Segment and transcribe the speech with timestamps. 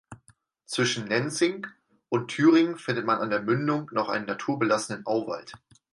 [0.65, 1.67] Zwischen Nenzing
[2.09, 5.53] und Thüringen findet man an der Mündung noch einen naturbelassenen Auwald.